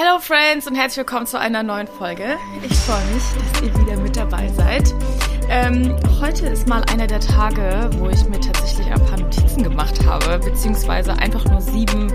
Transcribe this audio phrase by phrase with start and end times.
[0.00, 2.36] Hello Friends und herzlich willkommen zu einer neuen Folge.
[2.62, 4.94] Ich freue mich, dass ihr wieder mit dabei seid.
[5.50, 10.06] Ähm, heute ist mal einer der Tage, wo ich mir tatsächlich ein paar Notizen gemacht
[10.06, 12.12] habe, beziehungsweise einfach nur sieben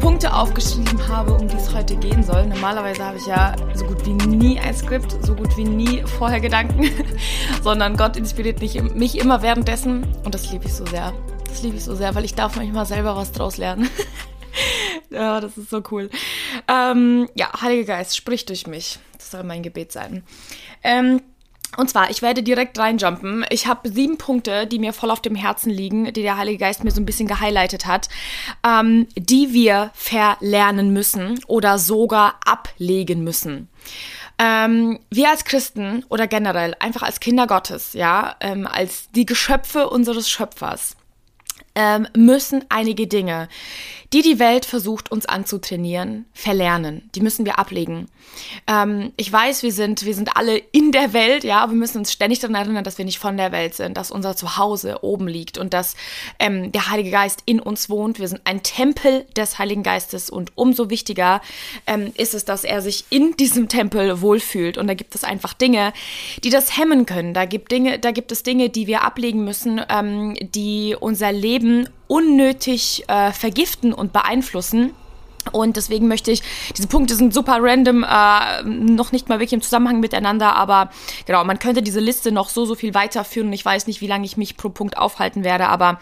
[0.00, 2.46] Punkte aufgeschrieben habe, um die es heute gehen soll.
[2.46, 6.40] Normalerweise habe ich ja so gut wie nie ein Skript, so gut wie nie vorher
[6.40, 6.90] Gedanken,
[7.62, 11.12] sondern Gott inspiriert mich, mich immer währenddessen und das liebe ich so sehr.
[11.46, 13.88] Das liebe ich so sehr, weil ich darf manchmal selber was draus lernen.
[15.10, 16.10] ja, das ist so cool.
[16.68, 18.98] Ähm, ja, Heiliger Geist, sprich durch mich.
[19.16, 20.22] Das soll mein Gebet sein.
[20.82, 21.20] Ähm,
[21.76, 23.44] und zwar, ich werde direkt reinjumpen.
[23.50, 26.82] Ich habe sieben Punkte, die mir voll auf dem Herzen liegen, die der Heilige Geist
[26.82, 28.08] mir so ein bisschen gehighlightet hat,
[28.66, 33.68] ähm, die wir verlernen müssen oder sogar ablegen müssen.
[34.38, 39.88] Ähm, wir als Christen oder generell einfach als Kinder Gottes, ja, ähm, als die Geschöpfe
[39.88, 40.96] unseres Schöpfers,
[41.80, 43.48] ähm, müssen einige Dinge,
[44.12, 47.08] die die Welt versucht uns anzutrainieren, verlernen.
[47.14, 48.08] Die müssen wir ablegen.
[48.66, 52.12] Ähm, ich weiß, wir sind, wir sind alle in der Welt, ja, wir müssen uns
[52.12, 55.58] ständig daran erinnern, dass wir nicht von der Welt sind, dass unser Zuhause oben liegt
[55.58, 55.94] und dass
[56.38, 58.18] ähm, der Heilige Geist in uns wohnt.
[58.18, 61.40] Wir sind ein Tempel des Heiligen Geistes und umso wichtiger
[61.86, 64.76] ähm, ist es, dass er sich in diesem Tempel wohlfühlt.
[64.76, 65.92] Und da gibt es einfach Dinge,
[66.44, 67.32] die das hemmen können.
[67.32, 71.69] Da gibt Dinge, da gibt es Dinge, die wir ablegen müssen, ähm, die unser Leben
[72.06, 74.92] unnötig äh, vergiften und beeinflussen.
[75.52, 76.42] Und deswegen möchte ich,
[76.76, 80.90] diese Punkte sind super random, äh, noch nicht mal wirklich im Zusammenhang miteinander, aber
[81.26, 84.06] genau, man könnte diese Liste noch so, so viel weiterführen und ich weiß nicht, wie
[84.06, 86.00] lange ich mich pro Punkt aufhalten werde, aber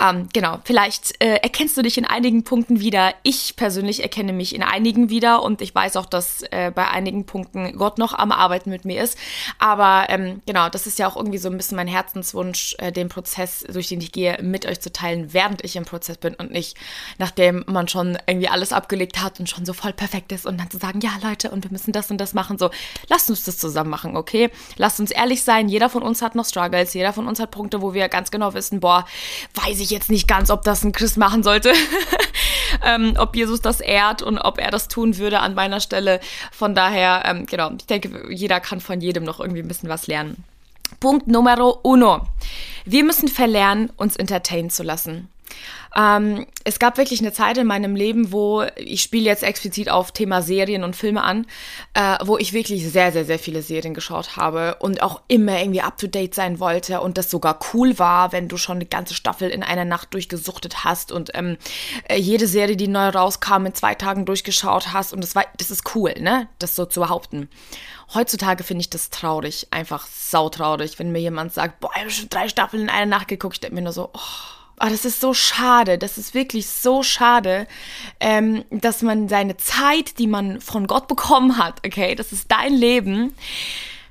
[0.00, 3.14] ähm, genau, vielleicht äh, erkennst du dich in einigen Punkten wieder.
[3.22, 7.26] Ich persönlich erkenne mich in einigen wieder und ich weiß auch, dass äh, bei einigen
[7.26, 9.18] Punkten Gott noch am Arbeiten mit mir ist,
[9.58, 13.08] aber ähm, genau, das ist ja auch irgendwie so ein bisschen mein Herzenswunsch, äh, den
[13.08, 16.50] Prozess, durch den ich gehe, mit euch zu teilen, während ich im Prozess bin und
[16.50, 16.76] nicht
[17.18, 20.70] nachdem man schon irgendwie alles abgelegt hat und schon so voll perfekt ist und dann
[20.70, 22.58] zu sagen, ja Leute, und wir müssen das und das machen.
[22.58, 22.70] So,
[23.08, 24.50] lasst uns das zusammen machen, okay?
[24.76, 27.82] Lasst uns ehrlich sein, jeder von uns hat noch Struggles, jeder von uns hat Punkte,
[27.82, 29.06] wo wir ganz genau wissen, boah,
[29.54, 31.72] weiß ich jetzt nicht ganz, ob das ein Christ machen sollte.
[32.84, 36.20] ähm, ob Jesus das ehrt und ob er das tun würde an meiner Stelle.
[36.52, 40.06] Von daher, ähm, genau, ich denke, jeder kann von jedem noch irgendwie ein bisschen was
[40.06, 40.44] lernen.
[41.00, 42.26] Punkt Numero uno.
[42.84, 45.28] Wir müssen verlernen, uns entertainen zu lassen.
[45.96, 50.12] Ähm, es gab wirklich eine Zeit in meinem Leben, wo ich spiele jetzt explizit auf
[50.12, 51.46] Thema Serien und Filme an,
[51.94, 55.80] äh, wo ich wirklich sehr, sehr, sehr viele Serien geschaut habe und auch immer irgendwie
[55.80, 59.14] up to date sein wollte und das sogar cool war, wenn du schon eine ganze
[59.14, 61.56] Staffel in einer Nacht durchgesuchtet hast und ähm,
[62.08, 65.70] äh, jede Serie, die neu rauskam, in zwei Tagen durchgeschaut hast und das war, das
[65.70, 66.48] ist cool, ne?
[66.58, 67.48] Das so zu behaupten.
[68.12, 72.28] Heutzutage finde ich das traurig, einfach sautraurig, wenn mir jemand sagt, boah, ich habe schon
[72.28, 75.20] drei Staffeln in einer Nacht geguckt, ich denke mir nur so, oh Oh, das ist
[75.20, 77.66] so schade, das ist wirklich so schade,
[78.20, 82.74] ähm, dass man seine Zeit, die man von Gott bekommen hat, okay, das ist dein
[82.74, 83.34] Leben,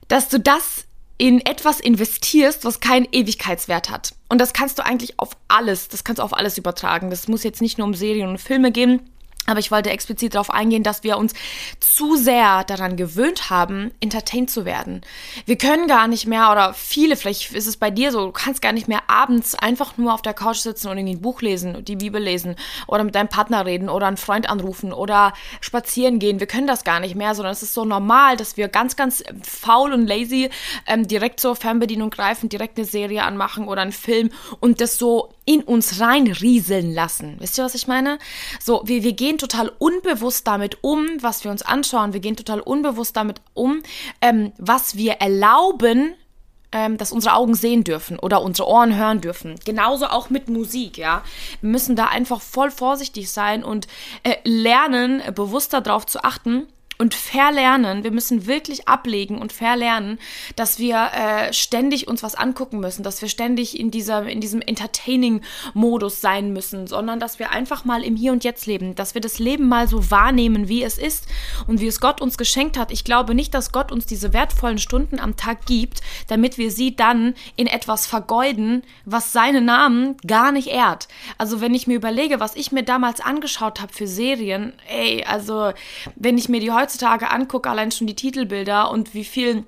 [0.07, 0.85] dass du das
[1.17, 4.15] in etwas investierst, was keinen Ewigkeitswert hat.
[4.27, 7.09] Und das kannst du eigentlich auf alles, das kannst du auf alles übertragen.
[7.09, 9.01] Das muss jetzt nicht nur um Serien und Filme gehen,
[9.45, 11.33] aber ich wollte explizit darauf eingehen, dass wir uns
[11.79, 15.01] zu sehr daran gewöhnt haben, entertained zu werden.
[15.45, 18.61] Wir können gar nicht mehr, oder viele, vielleicht ist es bei dir so, du kannst
[18.61, 21.85] gar nicht mehr abends einfach nur auf der Couch sitzen und irgendwie ein Buch lesen,
[21.85, 22.55] die Bibel lesen
[22.87, 26.39] oder mit deinem Partner reden oder einen Freund anrufen oder spazieren gehen.
[26.39, 29.23] Wir können das gar nicht mehr, sondern es ist so normal, dass wir ganz, ganz
[29.43, 30.49] faul und lazy
[30.87, 35.34] ähm, direkt zur Fernbedienung greifen, direkt eine Serie anmachen oder einen Film und das so
[35.45, 37.35] in uns reinrieseln lassen.
[37.39, 38.17] Wisst ihr, was ich meine?
[38.61, 42.13] So, wir, wir gehen total unbewusst damit um, was wir uns anschauen.
[42.13, 43.81] Wir gehen total unbewusst damit um,
[44.21, 46.15] ähm, was wir erlauben,
[46.71, 49.55] ähm, dass unsere Augen sehen dürfen oder unsere Ohren hören dürfen.
[49.63, 51.23] Genauso auch mit Musik, ja.
[51.61, 53.87] Wir müssen da einfach voll vorsichtig sein und
[54.23, 56.67] äh, lernen, bewusster darauf zu achten,
[56.97, 60.19] und verlernen, wir müssen wirklich ablegen und verlernen,
[60.55, 64.61] dass wir äh, ständig uns was angucken müssen, dass wir ständig in, dieser, in diesem
[64.61, 69.21] Entertaining-Modus sein müssen, sondern dass wir einfach mal im Hier und Jetzt leben, dass wir
[69.21, 71.27] das Leben mal so wahrnehmen, wie es ist
[71.67, 72.91] und wie es Gott uns geschenkt hat.
[72.91, 76.95] Ich glaube nicht, dass Gott uns diese wertvollen Stunden am Tag gibt, damit wir sie
[76.95, 81.07] dann in etwas vergeuden, was seinen Namen gar nicht ehrt.
[81.37, 85.71] Also wenn ich mir überlege, was ich mir damals angeschaut habe für Serien, ey, also
[86.15, 89.65] wenn ich mir die heute heutzutage angucke, allein schon die Titelbilder und wie viel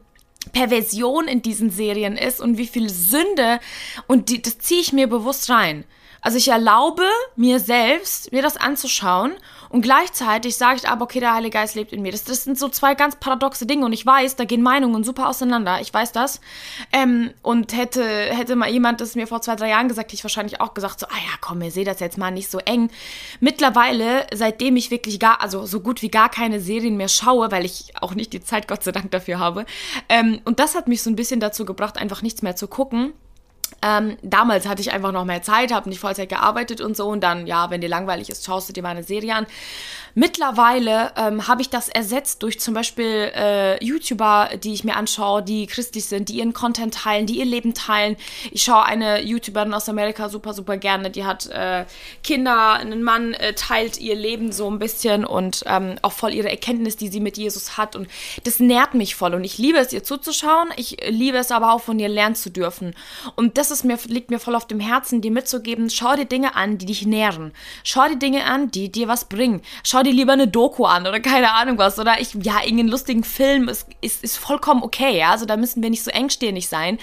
[0.53, 3.59] Perversion in diesen Serien ist und wie viel Sünde
[4.05, 5.83] und die, das ziehe ich mir bewusst rein.
[6.21, 7.03] Also ich erlaube
[7.35, 9.33] mir selbst, mir das anzuschauen
[9.69, 12.11] und gleichzeitig sage ich aber, okay, der Heilige Geist lebt in mir.
[12.11, 15.27] Das, das sind so zwei ganz paradoxe Dinge und ich weiß, da gehen Meinungen super
[15.29, 15.79] auseinander.
[15.81, 16.41] Ich weiß das.
[16.91, 20.23] Ähm, und hätte, hätte mal jemand das mir vor zwei, drei Jahren gesagt, hätte ich
[20.23, 22.89] wahrscheinlich auch gesagt, so, ah ja, komm, ihr seht das jetzt mal nicht so eng.
[23.39, 27.65] Mittlerweile, seitdem ich wirklich gar, also so gut wie gar keine Serien mehr schaue, weil
[27.65, 29.65] ich auch nicht die Zeit, Gott sei Dank, dafür habe.
[30.09, 33.13] Ähm, und das hat mich so ein bisschen dazu gebracht, einfach nichts mehr zu gucken
[33.81, 37.07] ähm, damals hatte ich einfach noch mehr Zeit, habe nicht Vollzeit gearbeitet und so.
[37.07, 39.47] Und dann, ja, wenn dir langweilig ist, schaust du dir mal eine Serie an.
[40.15, 45.43] Mittlerweile ähm, habe ich das ersetzt durch zum Beispiel äh, YouTuber, die ich mir anschaue,
[45.43, 48.17] die christlich sind, die ihren Content teilen, die ihr Leben teilen.
[48.51, 51.11] Ich schaue eine YouTuberin aus Amerika super, super gerne.
[51.11, 51.85] Die hat äh,
[52.23, 56.49] Kinder, einen Mann, äh, teilt ihr Leben so ein bisschen und ähm, auch voll ihre
[56.49, 57.95] Erkenntnis, die sie mit Jesus hat.
[57.95, 58.07] Und
[58.43, 59.35] das nährt mich voll.
[59.35, 60.69] Und ich liebe es, ihr zuzuschauen.
[60.77, 62.95] Ich liebe es aber auch, von ihr lernen zu dürfen.
[63.35, 66.55] Und das ist mir, liegt mir voll auf dem Herzen, dir mitzugeben, schau dir Dinge
[66.55, 67.53] an, die dich nähren.
[67.83, 69.61] Schau dir Dinge an, die dir was bringen.
[69.83, 71.99] Schau dir lieber eine Doku an oder keine Ahnung was.
[71.99, 75.31] Oder ich, ja, irgendeinen lustigen Film ist, ist, ist vollkommen okay, ja.
[75.31, 76.97] Also da müssen wir nicht so engstirnig sein.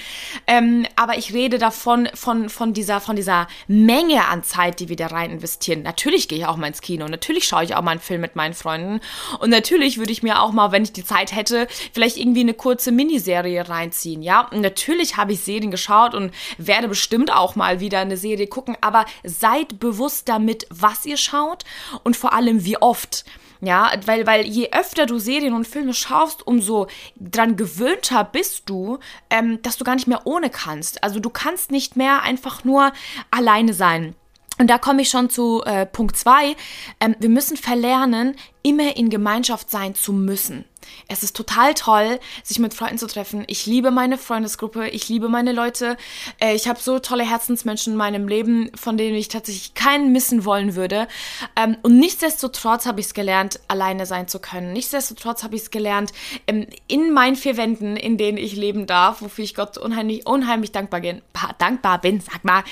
[0.46, 4.96] Ähm, aber ich rede davon, von, von dieser, von dieser Menge an Zeit, die wir
[4.96, 5.82] da rein investieren.
[5.82, 7.06] Natürlich gehe ich auch mal ins Kino.
[7.06, 9.00] Natürlich schaue ich auch mal einen Film mit meinen Freunden.
[9.40, 12.54] Und natürlich würde ich mir auch mal, wenn ich die Zeit hätte, vielleicht irgendwie eine
[12.54, 14.48] kurze Miniserie reinziehen, ja.
[14.48, 18.76] Und natürlich habe ich Serien geschaut und werde bestimmt auch mal wieder eine Serie gucken,
[18.80, 21.64] aber seid bewusst damit, was ihr schaut
[22.02, 23.24] und vor allem wie oft.
[23.60, 26.86] Ja, weil, weil je öfter du Serien und Filme schaust, umso
[27.16, 28.98] dran gewöhnter bist du,
[29.30, 31.02] ähm, dass du gar nicht mehr ohne kannst.
[31.02, 32.92] Also du kannst nicht mehr einfach nur
[33.30, 34.14] alleine sein.
[34.58, 36.54] Und da komme ich schon zu äh, Punkt 2.
[37.00, 40.64] Ähm, wir müssen verlernen, immer in Gemeinschaft sein zu müssen.
[41.08, 43.44] Es ist total toll, sich mit Freunden zu treffen.
[43.46, 45.96] Ich liebe meine Freundesgruppe, ich liebe meine Leute.
[46.40, 50.44] Äh, ich habe so tolle Herzensmenschen in meinem Leben, von denen ich tatsächlich keinen missen
[50.44, 51.08] wollen würde.
[51.56, 54.72] Ähm, und nichtsdestotrotz habe ich es gelernt, alleine sein zu können.
[54.72, 56.12] Nichtsdestotrotz habe ich es gelernt,
[56.46, 60.72] ähm, in meinen vier Wänden, in denen ich leben darf, wofür ich Gott unheimlich, unheimlich
[60.72, 61.22] dankbar bin,
[61.58, 62.64] dankbar bin, sag mal,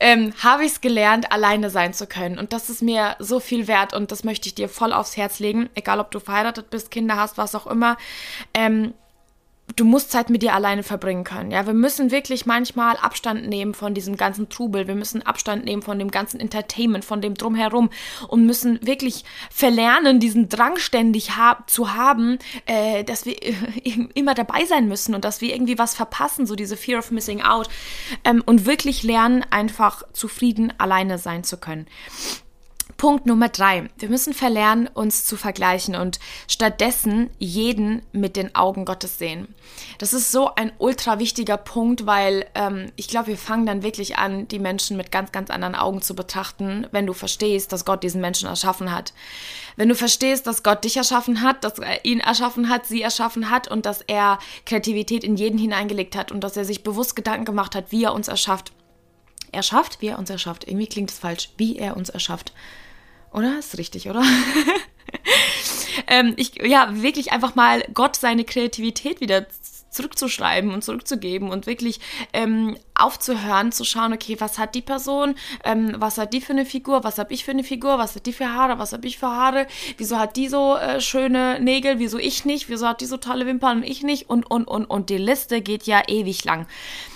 [0.00, 2.38] ähm, habe ich es gelernt, alleine sein zu können.
[2.38, 5.38] Und das ist mir so viel wert und das möchte ich dir voll aufs Herz
[5.38, 5.68] legen.
[5.74, 7.96] Egal, ob du verheiratet bist, Kinder hast, was auch immer.
[8.54, 8.94] Ähm,
[9.76, 11.50] du musst Zeit mit dir alleine verbringen können.
[11.50, 14.86] Ja, wir müssen wirklich manchmal Abstand nehmen von diesem ganzen Trubel.
[14.86, 17.90] Wir müssen Abstand nehmen von dem ganzen Entertainment, von dem drumherum
[18.28, 23.36] und müssen wirklich verlernen, diesen Drang ständig hab, zu haben, äh, dass wir
[24.14, 27.42] immer dabei sein müssen und dass wir irgendwie was verpassen, so diese Fear of Missing
[27.42, 27.68] Out
[28.24, 31.86] ähm, und wirklich lernen, einfach zufrieden alleine sein zu können.
[33.02, 33.90] Punkt Nummer drei.
[33.98, 39.52] Wir müssen verlernen, uns zu vergleichen und stattdessen jeden mit den Augen Gottes sehen.
[39.98, 44.18] Das ist so ein ultra wichtiger Punkt, weil ähm, ich glaube, wir fangen dann wirklich
[44.18, 48.04] an, die Menschen mit ganz, ganz anderen Augen zu betrachten, wenn du verstehst, dass Gott
[48.04, 49.14] diesen Menschen erschaffen hat.
[49.74, 53.50] Wenn du verstehst, dass Gott dich erschaffen hat, dass er ihn erschaffen hat, sie erschaffen
[53.50, 57.46] hat und dass er Kreativität in jeden hineingelegt hat und dass er sich bewusst Gedanken
[57.46, 58.70] gemacht hat, wie er uns erschafft.
[59.50, 60.68] Erschafft, wie er uns erschafft.
[60.68, 61.50] Irgendwie klingt es falsch.
[61.56, 62.52] Wie er uns erschafft.
[63.32, 63.58] Oder?
[63.58, 64.22] Ist richtig, oder?
[66.06, 69.46] ähm, ich, ja, wirklich einfach mal Gott seine Kreativität wieder
[69.92, 72.00] zurückzuschreiben und zurückzugeben und wirklich
[72.32, 75.34] ähm, aufzuhören, zu schauen, okay, was hat die Person,
[75.64, 78.26] ähm, was hat die für eine Figur, was habe ich für eine Figur, was hat
[78.26, 79.66] die für Haare, was habe ich für Haare,
[79.98, 83.46] wieso hat die so äh, schöne Nägel, wieso ich nicht, wieso hat die so tolle
[83.46, 86.66] Wimpern und ich nicht und, und, und, und die Liste geht ja ewig lang.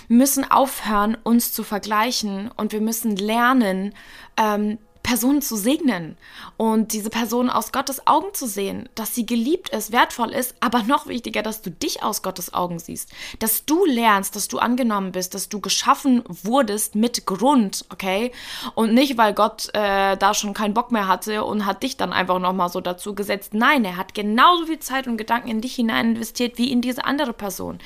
[0.07, 3.93] Wir müssen aufhören, uns zu vergleichen und wir müssen lernen,
[4.37, 6.17] ähm, Person zu segnen
[6.57, 10.83] und diese Person aus Gottes Augen zu sehen, dass sie geliebt ist, wertvoll ist, aber
[10.83, 13.09] noch wichtiger, dass du dich aus Gottes Augen siehst,
[13.39, 18.33] dass du lernst, dass du angenommen bist, dass du geschaffen wurdest mit Grund, okay?
[18.75, 22.11] Und nicht, weil Gott äh, da schon keinen Bock mehr hatte und hat dich dann
[22.11, 23.53] einfach nochmal so dazu gesetzt.
[23.53, 27.05] Nein, er hat genauso viel Zeit und Gedanken in dich hinein investiert wie in diese
[27.05, 27.79] andere Person.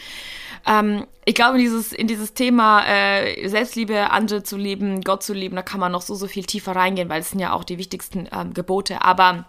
[0.66, 5.34] Ähm, ich glaube, in dieses, in dieses Thema äh, Selbstliebe, andere zu lieben, Gott zu
[5.34, 7.64] lieben, da kann man noch so, so viel tiefer reingehen, weil es sind ja auch
[7.64, 9.04] die wichtigsten ähm, Gebote.
[9.04, 9.46] Aber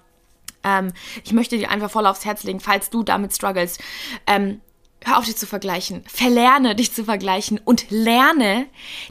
[0.64, 0.92] ähm,
[1.25, 3.78] ich möchte dir einfach voll aufs Herz legen, falls du damit struggles.
[4.26, 4.61] Ähm,
[5.04, 6.02] hör auf, dich zu vergleichen.
[6.06, 8.66] Verlerne, dich zu vergleichen und lerne,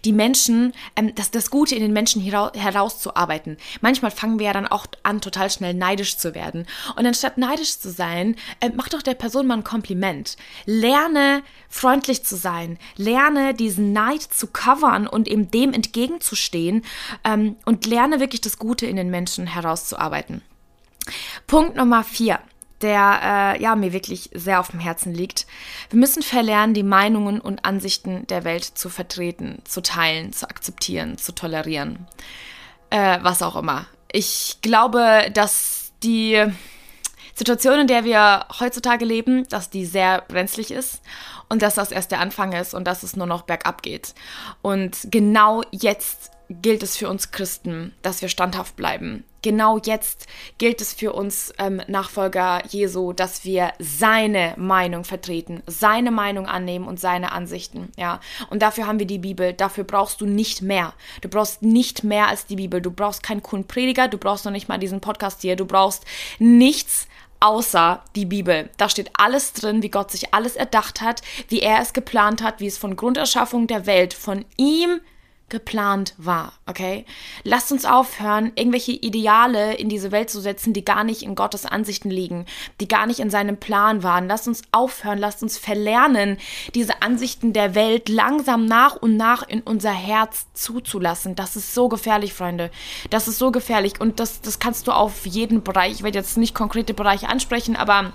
[0.05, 3.57] die Menschen, ähm, das, das Gute in den Menschen herauszuarbeiten.
[3.81, 6.65] Manchmal fangen wir ja dann auch an, total schnell neidisch zu werden.
[6.95, 10.38] Und anstatt neidisch zu sein, äh, mach doch der Person mal ein Kompliment.
[10.65, 12.77] Lerne, freundlich zu sein.
[12.95, 16.83] Lerne, diesen Neid zu covern und eben dem entgegenzustehen.
[17.24, 20.41] Ähm, und lerne wirklich das Gute in den Menschen herauszuarbeiten.
[21.48, 22.39] Punkt Nummer vier
[22.84, 25.48] der äh, ja mir wirklich sehr auf dem Herzen liegt.
[25.90, 31.18] Wir müssen verlernen, die Meinungen und Ansichten der Welt zu vertreten, zu teilen, zu akzeptieren,
[31.18, 32.08] zu tolerieren.
[32.90, 33.86] Äh, was auch immer.
[34.12, 36.44] Ich glaube, dass die
[37.34, 41.02] Situation, in der wir heutzutage leben, dass die sehr brenzlig ist
[41.50, 44.14] und dass das erst der Anfang ist und dass es nur noch bergab geht.
[44.62, 49.24] Und genau jetzt gilt es für uns Christen, dass wir standhaft bleiben.
[49.41, 50.27] Genau jetzt
[50.58, 56.88] gilt es für uns ähm, Nachfolger Jesu, dass wir seine Meinung vertreten, seine Meinung annehmen
[56.88, 57.91] und seine Ansichten.
[57.98, 59.53] Ja, und dafür haben wir die Bibel.
[59.53, 60.93] Dafür brauchst du nicht mehr.
[61.22, 62.81] Du brauchst nicht mehr als die Bibel.
[62.81, 64.08] Du brauchst keinen coolen Prediger.
[64.08, 65.55] Du brauchst noch nicht mal diesen Podcast hier.
[65.55, 66.05] Du brauchst
[66.38, 67.08] nichts
[67.39, 68.70] außer die Bibel.
[68.77, 72.60] Da steht alles drin, wie Gott sich alles erdacht hat, wie er es geplant hat,
[72.60, 75.01] wie es von Grunderschaffung der Welt von ihm
[75.51, 77.05] geplant war, okay?
[77.43, 81.67] Lasst uns aufhören, irgendwelche Ideale in diese Welt zu setzen, die gar nicht in Gottes
[81.67, 82.48] Ansichten liegen,
[82.79, 84.27] die gar nicht in seinem Plan waren.
[84.27, 86.38] Lasst uns aufhören, lasst uns verlernen,
[86.74, 91.36] diese Ansichten der Welt langsam nach und nach in unser Herz zuzulassen.
[91.36, 92.72] Das ist so gefährlich, Freunde.
[93.12, 96.38] Das ist so gefährlich und das, das kannst du auf jeden Bereich, ich werde jetzt
[96.38, 98.13] nicht konkrete Bereiche ansprechen, aber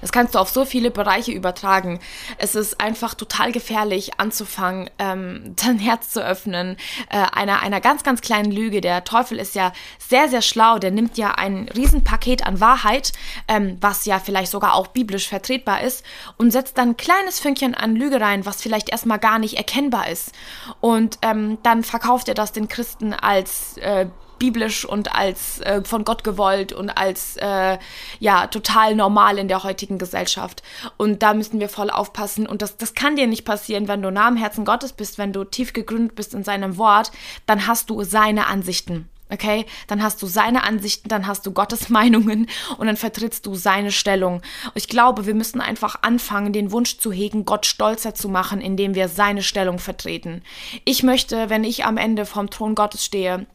[0.00, 2.00] das kannst du auf so viele Bereiche übertragen.
[2.38, 6.76] Es ist einfach total gefährlich, anzufangen, ähm, dein Herz zu öffnen,
[7.10, 8.80] äh, einer, einer ganz, ganz kleinen Lüge.
[8.80, 10.78] Der Teufel ist ja sehr, sehr schlau.
[10.78, 13.12] Der nimmt ja ein Riesenpaket an Wahrheit,
[13.46, 16.04] ähm, was ja vielleicht sogar auch biblisch vertretbar ist,
[16.36, 20.08] und setzt dann ein kleines Fünkchen an Lüge rein, was vielleicht erstmal gar nicht erkennbar
[20.08, 20.32] ist.
[20.80, 24.06] Und ähm, dann verkauft er das den Christen als äh,
[24.38, 27.78] biblisch und als äh, von Gott gewollt und als äh,
[28.20, 30.62] ja total normal in der heutigen Gesellschaft.
[30.96, 32.46] Und da müssen wir voll aufpassen.
[32.46, 35.32] Und das, das kann dir nicht passieren, wenn du nah am Herzen Gottes bist, wenn
[35.32, 37.12] du tief gegründet bist in seinem Wort,
[37.46, 39.08] dann hast du seine Ansichten.
[39.30, 43.54] Okay, dann hast du seine Ansichten, dann hast du Gottes Meinungen und dann vertrittst du
[43.54, 44.40] seine Stellung.
[44.74, 48.94] Ich glaube, wir müssen einfach anfangen, den Wunsch zu hegen, Gott stolzer zu machen, indem
[48.94, 50.42] wir seine Stellung vertreten.
[50.84, 53.46] Ich möchte, wenn ich am Ende vom Thron Gottes stehe,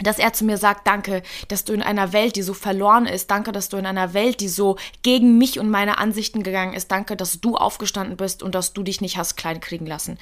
[0.00, 3.30] dass er zu mir sagt, danke, dass du in einer Welt, die so verloren ist,
[3.30, 6.90] danke, dass du in einer Welt, die so gegen mich und meine Ansichten gegangen ist,
[6.90, 10.18] danke, dass du aufgestanden bist und dass du dich nicht hast klein kriegen lassen.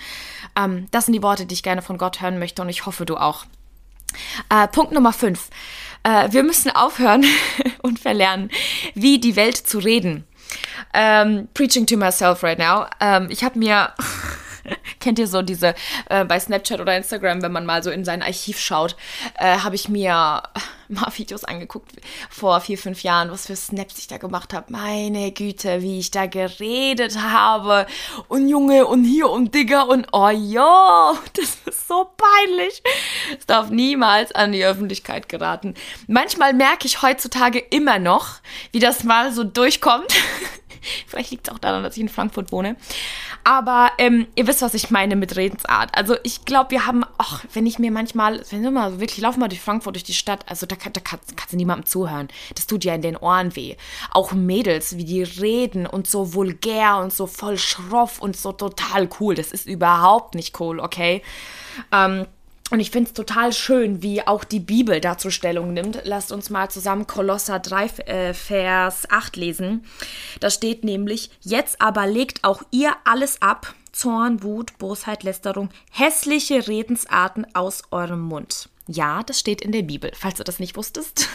[0.57, 3.05] Ähm, das sind die Worte, die ich gerne von Gott hören möchte und ich hoffe,
[3.05, 3.47] du auch.
[4.49, 5.51] Äh, Punkt Nummer 5.
[6.05, 7.25] Äh, wir müssen aufhören
[7.83, 8.51] und verlernen,
[8.95, 10.25] wie die Welt zu reden.
[10.93, 12.87] Ähm, preaching to myself right now.
[13.01, 13.93] Ähm, ich habe mir
[15.01, 15.75] Kennt ihr so diese
[16.09, 18.97] äh, bei Snapchat oder Instagram, wenn man mal so in sein Archiv schaut,
[19.39, 20.43] äh, habe ich mir
[20.89, 21.93] mal Videos angeguckt
[22.31, 24.73] vor vier, fünf Jahren, was für Snaps ich da gemacht habe.
[24.73, 27.87] Meine Güte, wie ich da geredet habe.
[28.29, 32.83] Und Junge und hier und Digger und oh jo, das ist so peinlich.
[33.39, 35.75] Es darf niemals an die Öffentlichkeit geraten.
[36.07, 38.41] Manchmal merke ich heutzutage immer noch,
[38.73, 40.13] wie das mal so durchkommt.
[41.07, 42.77] Vielleicht liegt es auch daran, dass ich in Frankfurt wohne.
[43.43, 45.97] Aber ähm, ihr wisst, was ich meine mit Redensart.
[45.97, 49.37] Also ich glaube, wir haben, ach, wenn ich mir manchmal, wenn du mal wirklich, lauf
[49.37, 52.29] mal durch Frankfurt, durch die Stadt, also da, da kannst, kannst du niemandem zuhören.
[52.55, 53.77] Das tut ja in den Ohren weh.
[54.11, 59.09] Auch Mädels, wie die reden und so vulgär und so voll schroff und so total
[59.21, 59.35] cool.
[59.35, 61.23] Das ist überhaupt nicht cool, okay?
[61.93, 62.27] Ähm,
[62.71, 66.01] und ich finde es total schön, wie auch die Bibel dazu Stellung nimmt.
[66.05, 69.85] Lasst uns mal zusammen Kolosser 3, äh, Vers 8 lesen.
[70.41, 76.67] Da steht nämlich, jetzt aber legt auch ihr alles ab, Zorn, Wut, Bosheit, Lästerung, hässliche
[76.67, 78.69] Redensarten aus eurem Mund.
[78.87, 81.29] Ja, das steht in der Bibel, falls du das nicht wusstest.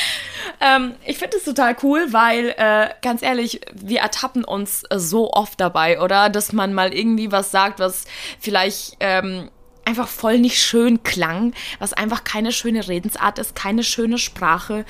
[0.60, 5.60] ähm, ich finde es total cool, weil, äh, ganz ehrlich, wir ertappen uns so oft
[5.60, 6.30] dabei, oder?
[6.30, 8.04] Dass man mal irgendwie was sagt, was
[8.38, 9.50] vielleicht ähm,
[9.84, 14.84] einfach voll nicht schön klang, was einfach keine schöne Redensart ist, keine schöne Sprache.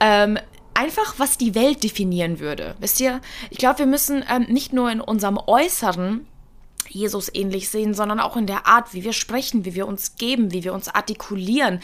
[0.00, 0.38] Ähm,
[0.74, 2.76] einfach, was die Welt definieren würde.
[2.78, 6.26] Wisst ihr, ich glaube, wir müssen ähm, nicht nur in unserem Äußeren
[6.88, 10.52] Jesus ähnlich sehen, sondern auch in der Art, wie wir sprechen, wie wir uns geben,
[10.52, 11.80] wie wir uns artikulieren,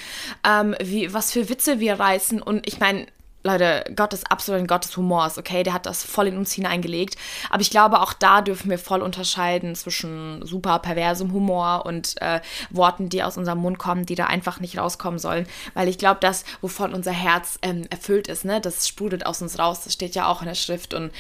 [0.47, 2.40] ähm, wie, was für Witze wir reißen.
[2.40, 3.07] Und ich meine,
[3.45, 5.65] Leute, Gott ist absolut ein Gott des Humors, okay?
[5.65, 7.17] Der hat das voll in uns hineingelegt.
[7.51, 12.41] Aber ich glaube, auch da dürfen wir voll unterscheiden zwischen super perversem Humor und äh,
[12.71, 15.47] Worten, die aus unserem Mund kommen, die da einfach nicht rauskommen sollen.
[15.75, 19.59] Weil ich glaube, das, wovon unser Herz ähm, erfüllt ist, ne, das sprudelt aus uns
[19.59, 19.83] raus.
[19.83, 20.95] Das steht ja auch in der Schrift.
[20.95, 21.11] Und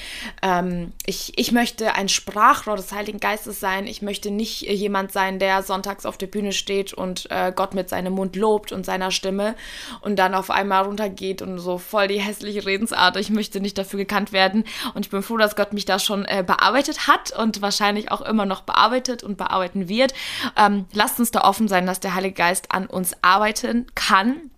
[0.42, 3.88] ähm, ich, ich möchte ein Sprachrohr des Heiligen Geistes sein.
[3.88, 7.88] Ich möchte nicht jemand sein, der sonntags auf der Bühne steht und äh, Gott mit
[7.88, 9.56] seinem Mund lobt und seiner Stimme
[10.02, 13.16] und dann auf einmal runtergeht und so voll die hässliche Redensart.
[13.16, 14.64] Ich möchte nicht dafür gekannt werden.
[14.94, 18.20] Und ich bin froh, dass Gott mich da schon äh, bearbeitet hat und wahrscheinlich auch
[18.20, 20.14] immer noch bearbeitet und bearbeiten wird.
[20.56, 24.50] Ähm, lasst uns da offen sein, dass der Heilige Geist an uns arbeiten kann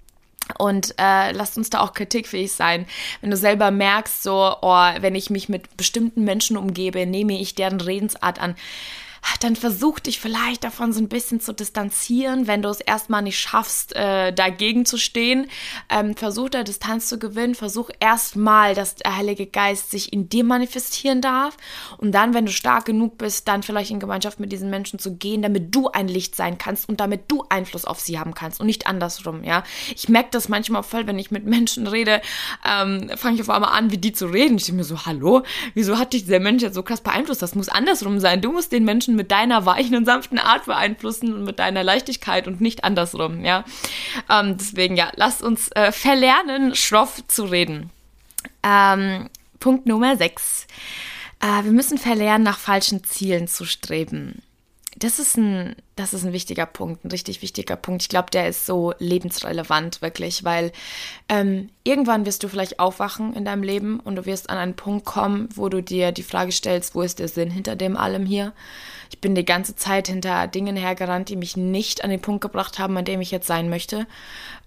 [0.59, 2.87] Und äh, lasst uns da auch kritikfähig sein.
[3.21, 7.55] Wenn du selber merkst, so, oh, wenn ich mich mit bestimmten Menschen umgebe, nehme ich
[7.55, 8.55] deren Redensart an
[9.41, 13.39] dann versuch dich vielleicht davon so ein bisschen zu distanzieren, wenn du es erstmal nicht
[13.39, 15.47] schaffst, äh, dagegen zu stehen.
[15.91, 20.45] Ähm, versuch da Distanz zu gewinnen, versuch erstmal, dass der Heilige Geist sich in dir
[20.45, 21.57] manifestieren darf
[21.99, 25.17] und dann, wenn du stark genug bist, dann vielleicht in Gemeinschaft mit diesen Menschen zu
[25.17, 28.61] gehen, damit du ein Licht sein kannst und damit du Einfluss auf sie haben kannst
[28.61, 29.65] und nicht andersrum, ja.
[29.95, 32.21] Ich merke das manchmal voll, wenn ich mit Menschen rede,
[32.65, 34.57] ähm, fange ich auf einmal an, wie die zu reden.
[34.57, 35.43] Ich denke mir so, hallo,
[35.75, 37.43] wieso hat dich der Mensch jetzt so krass beeinflusst?
[37.43, 38.41] Das muss andersrum sein.
[38.41, 42.47] Du musst den Menschen mit deiner weichen und sanften Art beeinflussen und mit deiner Leichtigkeit
[42.47, 43.65] und nicht andersrum, ja.
[44.31, 47.91] Ähm, deswegen, ja, lasst uns äh, verlernen, schroff zu reden.
[48.63, 49.29] Ähm,
[49.61, 50.67] Punkt Nummer 6.
[51.41, 54.43] Äh, wir müssen verlernen, nach falschen Zielen zu streben.
[54.97, 58.03] Das ist ein, das ist ein wichtiger Punkt, ein richtig wichtiger Punkt.
[58.03, 60.73] Ich glaube, der ist so lebensrelevant, wirklich, weil
[61.29, 65.05] ähm, irgendwann wirst du vielleicht aufwachen in deinem Leben und du wirst an einen Punkt
[65.05, 68.53] kommen, wo du dir die Frage stellst, wo ist der Sinn hinter dem allem hier?
[69.11, 72.79] Ich bin die ganze Zeit hinter Dingen hergerannt, die mich nicht an den Punkt gebracht
[72.79, 74.07] haben, an dem ich jetzt sein möchte.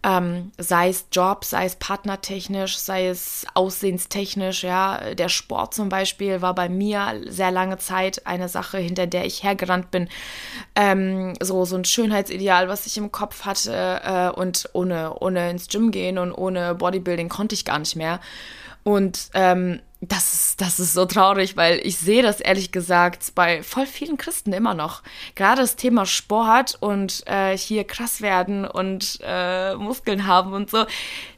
[0.03, 5.13] Ähm, sei es Job, sei es partnertechnisch, sei es aussehenstechnisch, ja.
[5.15, 9.43] Der Sport zum Beispiel war bei mir sehr lange Zeit eine Sache, hinter der ich
[9.43, 10.07] hergerannt bin.
[10.75, 14.01] Ähm, so, so ein Schönheitsideal, was ich im Kopf hatte.
[14.03, 18.19] Äh, und ohne, ohne ins Gym gehen und ohne Bodybuilding konnte ich gar nicht mehr.
[18.83, 23.63] Und ähm, das ist, das ist so traurig, weil ich sehe das ehrlich gesagt bei
[23.63, 25.01] voll vielen Christen immer noch.
[25.33, 30.85] Gerade das Thema Sport und äh, hier krass werden und äh, Muskeln haben und so.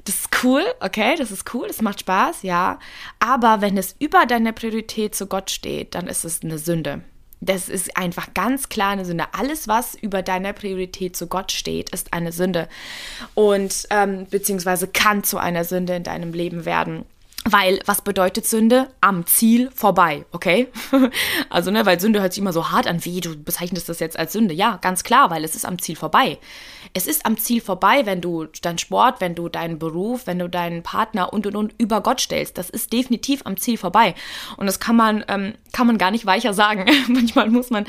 [0.03, 2.79] Das ist cool, okay, das ist cool, das macht Spaß, ja.
[3.19, 7.01] Aber wenn es über deiner Priorität zu Gott steht, dann ist es eine Sünde.
[7.41, 9.27] Das ist einfach ganz klar eine Sünde.
[9.31, 12.67] Alles, was über deiner Priorität zu Gott steht, ist eine Sünde.
[13.33, 17.05] Und ähm, beziehungsweise kann zu einer Sünde in deinem Leben werden.
[17.51, 18.89] Weil, was bedeutet Sünde?
[19.01, 20.67] Am Ziel vorbei, okay?
[21.49, 24.19] also, ne, weil Sünde hört sich immer so hart an, wie du bezeichnest das jetzt
[24.19, 24.53] als Sünde.
[24.53, 26.37] Ja, ganz klar, weil es ist am Ziel vorbei.
[26.93, 30.47] Es ist am Ziel vorbei, wenn du deinen Sport, wenn du deinen Beruf, wenn du
[30.47, 32.57] deinen Partner und und und über Gott stellst.
[32.57, 34.15] Das ist definitiv am Ziel vorbei.
[34.57, 36.85] Und das kann man, ähm, kann man gar nicht weicher sagen.
[37.07, 37.85] Manchmal muss man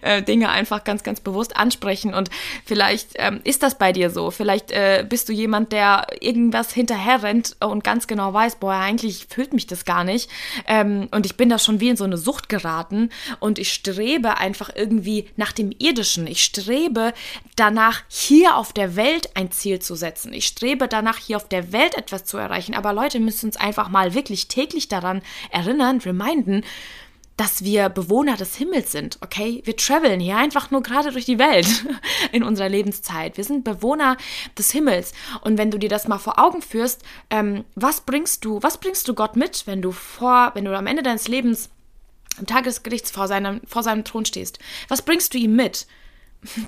[0.00, 2.14] äh, Dinge einfach ganz, ganz bewusst ansprechen.
[2.14, 2.30] Und
[2.64, 4.30] vielleicht ähm, ist das bei dir so.
[4.30, 9.26] Vielleicht äh, bist du jemand, der irgendwas hinterher rennt und ganz genau weiß, boah, eigentlich
[9.28, 10.30] fühlt mich das gar nicht.
[10.66, 13.10] Ähm, und ich bin da schon wie in so eine Sucht geraten
[13.40, 16.26] und ich strebe einfach irgendwie nach dem Irdischen.
[16.26, 17.12] Ich strebe
[17.56, 20.32] danach, hier auf der Welt ein Ziel zu setzen.
[20.32, 22.74] Ich strebe danach, hier auf der Welt etwas zu erreichen.
[22.74, 26.64] Aber Leute müssen uns einfach mal wirklich täglich daran erinnern, reminden,
[27.36, 29.60] dass wir Bewohner des Himmels sind, okay?
[29.64, 31.66] Wir traveln hier einfach nur gerade durch die Welt
[32.32, 33.36] in unserer Lebenszeit.
[33.36, 34.16] Wir sind Bewohner
[34.56, 35.12] des Himmels.
[35.40, 39.08] Und wenn du dir das mal vor Augen führst, ähm, was bringst du, was bringst
[39.08, 41.70] du Gott mit, wenn du vor, wenn du am Ende deines Lebens
[42.38, 44.60] im Tagesgerichts vor seinem, vor seinem Thron stehst?
[44.88, 45.86] Was bringst du ihm mit?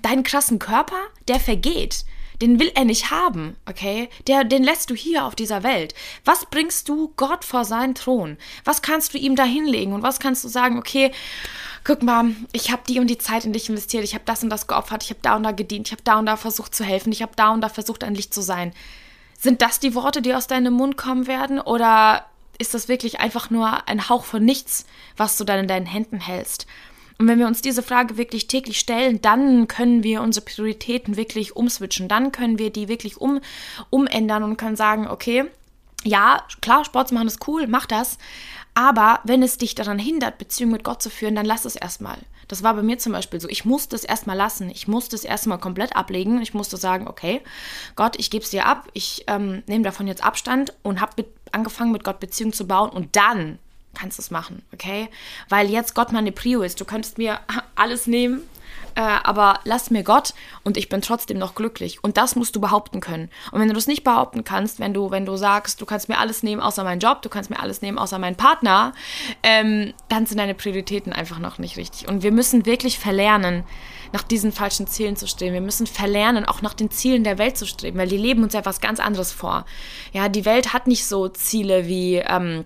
[0.03, 0.99] Deinen krassen Körper,
[1.29, 2.05] der vergeht
[2.41, 4.09] den will er nicht haben, okay?
[4.27, 5.95] Der, den lässt du hier auf dieser Welt.
[6.25, 8.37] Was bringst du Gott vor seinen Thron?
[8.65, 11.13] Was kannst du ihm da hinlegen und was kannst du sagen, okay,
[11.85, 14.51] guck mal, ich habe die und die Zeit in dich investiert, ich habe das und
[14.51, 16.85] das geopfert, ich habe da und da gedient, ich habe da und da versucht zu
[16.85, 18.73] helfen, ich habe da und da versucht, ein Licht zu sein.
[19.39, 22.27] Sind das die Worte, die aus deinem Mund kommen werden oder
[22.59, 26.21] ist das wirklich einfach nur ein Hauch von nichts, was du dann in deinen Händen
[26.21, 26.67] hältst?
[27.19, 31.57] Und wenn wir uns diese Frage wirklich täglich stellen, dann können wir unsere Prioritäten wirklich
[31.57, 32.09] umswitchen.
[32.09, 33.41] Dann können wir die wirklich um,
[33.91, 35.45] umändern und können sagen, okay,
[36.05, 38.19] ja, klar, Sport zu machen ist cool, mach das.
[38.75, 42.19] Aber wenn es dich daran hindert, Beziehungen mit Gott zu führen, dann lass es erstmal.
[42.49, 43.49] Das war bei mir zum Beispiel so.
[43.49, 44.71] Ich musste es erstmal lassen.
[44.71, 46.41] Ich musste es erstmal komplett ablegen.
[46.43, 47.41] Ich musste sagen, okay,
[47.97, 48.89] Gott, ich gebe es dir ab.
[48.93, 52.91] Ich ähm, nehme davon jetzt Abstand und habe angefangen, mit Gott Beziehungen zu bauen.
[52.91, 53.59] Und dann
[53.97, 55.09] kannst du es machen, okay?
[55.49, 56.81] Weil jetzt Gott meine Prio ist.
[56.81, 57.41] Du könntest mir
[57.75, 58.43] alles nehmen,
[58.95, 60.33] äh, aber lass mir Gott
[60.65, 62.03] und ich bin trotzdem noch glücklich.
[62.03, 63.31] Und das musst du behaupten können.
[63.53, 66.19] Und wenn du das nicht behaupten kannst, wenn du, wenn du sagst, du kannst mir
[66.19, 68.95] alles nehmen außer meinen Job, du kannst mir alles nehmen außer meinen Partner,
[69.43, 72.09] ähm, dann sind deine Prioritäten einfach noch nicht richtig.
[72.09, 73.65] Und wir müssen wirklich verlernen,
[74.13, 75.53] nach diesen falschen Zielen zu streben.
[75.53, 78.55] Wir müssen verlernen, auch nach den Zielen der Welt zu streben, weil die leben uns
[78.55, 79.67] ja was ganz anderes vor.
[80.13, 82.65] Ja, die Welt hat nicht so Ziele wie ähm,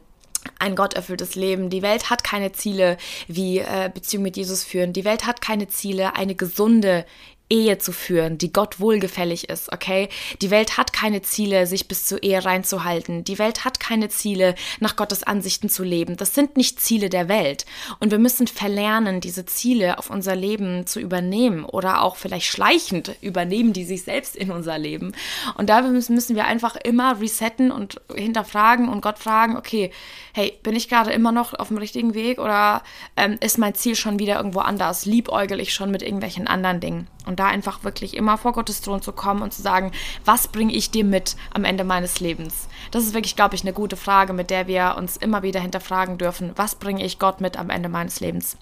[0.59, 1.71] ein gotterfülltes Leben.
[1.71, 2.97] Die Welt hat keine Ziele
[3.29, 4.93] wie äh, Beziehung mit Jesus führen.
[4.93, 7.05] Die Welt hat keine Ziele, eine gesunde
[7.51, 10.09] Ehe zu führen, die Gott wohlgefällig ist, okay?
[10.41, 13.25] Die Welt hat keine Ziele, sich bis zur Ehe reinzuhalten.
[13.25, 16.17] Die Welt hat keine Ziele, nach Gottes Ansichten zu leben.
[16.17, 17.67] Das sind nicht Ziele der Welt.
[17.99, 23.17] Und wir müssen verlernen, diese Ziele auf unser Leben zu übernehmen oder auch vielleicht schleichend
[23.21, 25.13] übernehmen, die sich selbst in unser Leben.
[25.57, 29.91] Und dafür müssen wir einfach immer resetten und hinterfragen und Gott fragen, okay,
[30.33, 32.83] hey, bin ich gerade immer noch auf dem richtigen Weg oder
[33.17, 35.05] ähm, ist mein Ziel schon wieder irgendwo anders?
[35.05, 37.09] Liebäugel ich schon mit irgendwelchen anderen Dingen?
[37.27, 39.93] Und da einfach wirklich immer vor Gottes Thron zu kommen und zu sagen,
[40.25, 42.69] was bringe ich dir mit am Ende meines Lebens?
[42.91, 46.19] Das ist wirklich, glaube ich, eine gute Frage, mit der wir uns immer wieder hinterfragen
[46.19, 46.53] dürfen.
[46.57, 48.57] Was bringe ich Gott mit am Ende meines Lebens?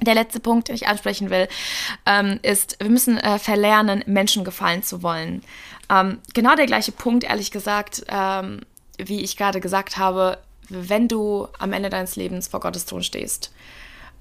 [0.00, 1.48] Der letzte Punkt, den ich ansprechen will,
[2.06, 5.42] ähm, ist, wir müssen äh, verlernen, Menschen gefallen zu wollen.
[5.90, 8.60] Ähm, genau der gleiche Punkt, ehrlich gesagt, ähm,
[8.96, 13.52] wie ich gerade gesagt habe, wenn du am Ende deines Lebens vor Gottes Thron stehst,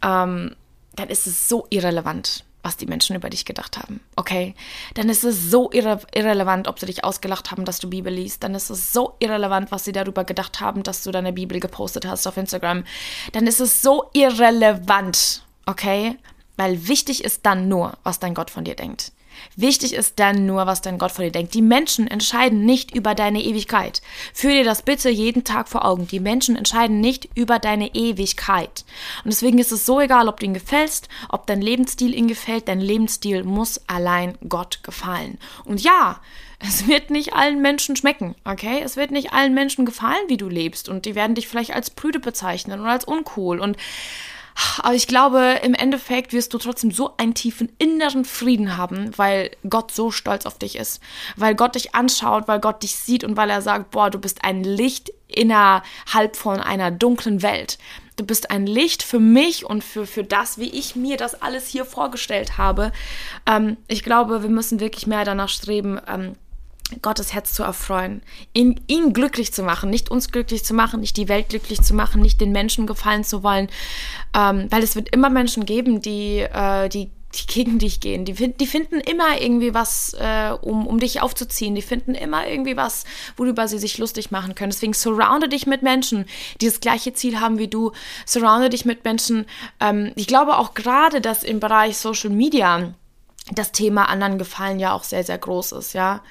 [0.02, 0.56] ähm,
[0.96, 4.02] dann ist es so irrelevant, was die Menschen über dich gedacht haben.
[4.18, 4.54] Okay?
[4.94, 8.44] Dann ist es so irre irrelevant, ob sie dich ausgelacht haben, dass du Bibel liest.
[8.44, 12.06] Dann ist es so irrelevant, was sie darüber gedacht haben, dass du deine Bibel gepostet
[12.06, 12.84] hast auf Instagram.
[13.32, 15.44] Dann ist es so irrelevant.
[15.66, 16.18] Okay?
[16.58, 19.14] Weil wichtig ist dann nur, was dein Gott von dir denkt.
[19.56, 21.54] Wichtig ist dann nur, was dein Gott von dir denkt.
[21.54, 24.02] Die Menschen entscheiden nicht über deine Ewigkeit.
[24.34, 26.08] Führ dir das bitte jeden Tag vor Augen.
[26.08, 28.86] Die Menschen entscheiden nicht über deine Ewigkeit.
[29.24, 32.68] Und deswegen ist es so egal, ob du ihn gefällst, ob dein Lebensstil ihm gefällt.
[32.68, 35.38] Dein Lebensstil muss allein Gott gefallen.
[35.66, 36.20] Und ja,
[36.60, 38.82] es wird nicht allen Menschen schmecken, okay?
[38.84, 40.90] Es wird nicht allen Menschen gefallen, wie du lebst.
[40.90, 43.60] Und die werden dich vielleicht als prüde bezeichnen oder als uncool.
[43.60, 43.78] Und
[44.80, 49.52] aber ich glaube, im Endeffekt wirst du trotzdem so einen tiefen inneren Frieden haben, weil
[49.70, 51.02] Gott so stolz auf dich ist.
[51.36, 54.44] Weil Gott dich anschaut, weil Gott dich sieht und weil er sagt, boah, du bist
[54.44, 57.78] ein Licht innerhalb von einer dunklen Welt.
[58.16, 61.68] Du bist ein Licht für mich und für, für das, wie ich mir das alles
[61.68, 62.92] hier vorgestellt habe.
[63.46, 66.34] Ähm, ich glaube, wir müssen wirklich mehr danach streben, ähm,
[67.02, 68.22] Gottes Herz zu erfreuen,
[68.54, 71.94] ihn, ihn glücklich zu machen, nicht uns glücklich zu machen, nicht die Welt glücklich zu
[71.94, 73.68] machen, nicht den Menschen gefallen zu wollen,
[74.34, 78.24] ähm, weil es wird immer Menschen geben, die, äh, die, die gegen dich gehen.
[78.24, 81.76] Die, die finden immer irgendwie was, äh, um, um dich aufzuziehen.
[81.76, 83.04] Die finden immer irgendwie was,
[83.36, 84.72] worüber sie sich lustig machen können.
[84.72, 86.26] Deswegen surrounde dich mit Menschen,
[86.62, 87.92] die das gleiche Ziel haben wie du.
[88.26, 89.46] Surrounde dich mit Menschen.
[89.82, 92.94] Ähm, ich glaube auch gerade, dass im Bereich Social Media
[93.52, 96.22] das Thema anderen gefallen ja auch sehr, sehr groß ist, ja.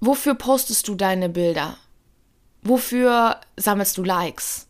[0.00, 1.76] Wofür postest du deine Bilder?
[2.62, 4.68] Wofür sammelst du Likes?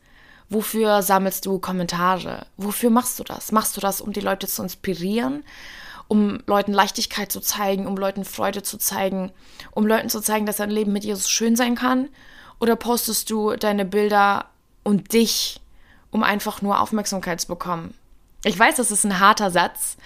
[0.49, 2.47] Wofür sammelst du Kommentare?
[2.57, 3.53] Wofür machst du das?
[3.53, 5.45] Machst du das, um die Leute zu inspirieren?
[6.07, 9.31] Um Leuten Leichtigkeit zu zeigen, um Leuten Freude zu zeigen,
[9.73, 12.09] um Leuten zu zeigen, dass ein Leben mit Jesus schön sein kann?
[12.61, 14.47] Oder postest du deine Bilder
[14.85, 15.61] und dich,
[16.11, 17.93] um einfach nur Aufmerksamkeit zu bekommen?
[18.45, 19.99] Ich weiß, das ist ein harter Satz,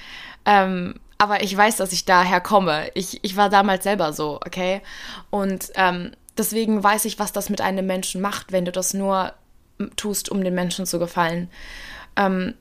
[0.45, 2.91] ähm, aber ich weiß, dass ich daher komme.
[2.95, 4.83] Ich, ich war damals selber so, okay?
[5.31, 9.33] Und ähm, deswegen weiß ich, was das mit einem Menschen macht, wenn du das nur
[9.95, 11.49] tust, um den Menschen zu gefallen.
[12.17, 12.55] Ähm,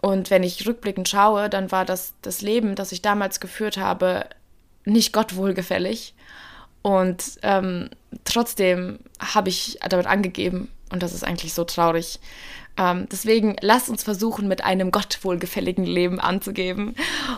[0.00, 4.24] und wenn ich rückblickend schaue, dann war das, das Leben, das ich damals geführt habe,
[4.86, 6.14] nicht Gott wohlgefällig.
[6.80, 7.90] Und ähm,
[8.24, 12.18] trotzdem habe ich damit angegeben, und das ist eigentlich so traurig,
[12.78, 16.94] ähm, deswegen lasst uns versuchen, mit einem Gott wohlgefälligen Leben anzugeben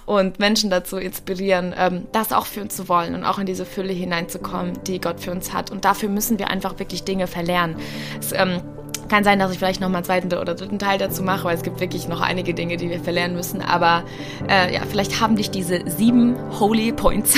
[0.06, 3.64] und Menschen dazu inspirieren, ähm, das auch für uns zu wollen und auch in diese
[3.64, 5.70] Fülle hineinzukommen, die Gott für uns hat.
[5.70, 7.76] Und dafür müssen wir einfach wirklich Dinge verlernen.
[8.20, 8.60] Es, ähm,
[9.08, 11.56] kann sein, dass ich vielleicht noch mal einen zweiten oder dritten Teil dazu mache, weil
[11.56, 13.62] es gibt wirklich noch einige Dinge, die wir verlernen müssen.
[13.62, 14.02] Aber
[14.48, 17.34] äh, ja, vielleicht haben dich diese sieben Holy Points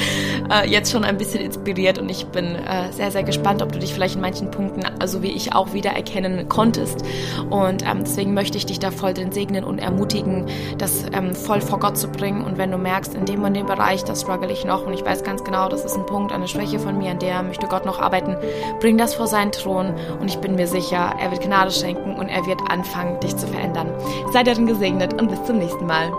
[0.50, 3.78] äh, jetzt schon ein bisschen inspiriert und ich bin äh, sehr, sehr gespannt, ob du
[3.78, 7.04] dich vielleicht in manchen Punkten, also wie ich auch wieder erkennen konntest.
[7.50, 10.46] Und ähm, deswegen möchte ich dich da voll drin segnen und ermutigen,
[10.78, 12.44] das ähm, voll vor Gott zu bringen.
[12.44, 15.04] Und wenn du merkst, in dem und dem Bereich, da struggle ich noch und ich
[15.04, 17.86] weiß ganz genau, das ist ein Punkt, eine Schwäche von mir, an der möchte Gott
[17.86, 18.36] noch arbeiten,
[18.80, 22.28] bring das vor seinen Thron und ich bin mir sicher, er wird Gnade schenken und
[22.28, 23.92] er wird anfangen, dich zu verändern.
[24.32, 26.10] Sei darin gesegnet und bis zum nächsten Mal.